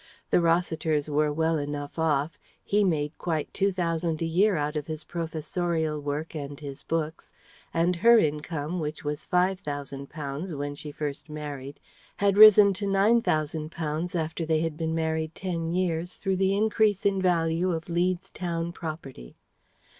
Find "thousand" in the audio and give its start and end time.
3.71-4.19